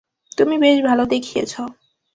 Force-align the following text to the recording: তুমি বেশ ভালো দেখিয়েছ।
তুমি 0.37 0.55
বেশ 0.57 0.77
ভালো 0.85 1.03
দেখিয়েছ। 1.05 1.53